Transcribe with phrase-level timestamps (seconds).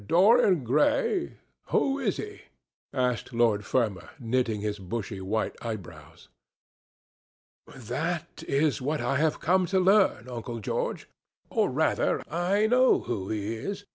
[0.07, 1.33] Dorian Gray?
[1.67, 2.41] Who is he?"
[2.91, 6.27] asked Lord Fermor, knitting his bushy white eyebrows.
[7.67, 11.07] "That is what I have come to learn, Uncle George.
[11.51, 13.85] Or rather, I know who he is.